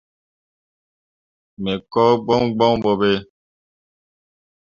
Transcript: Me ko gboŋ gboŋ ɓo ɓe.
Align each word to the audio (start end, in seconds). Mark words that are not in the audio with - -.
Me 1.61 1.73
ko 1.91 2.03
gboŋ 2.23 2.43
gboŋ 2.55 2.73
ɓo 2.83 2.91
ɓe. 2.99 3.11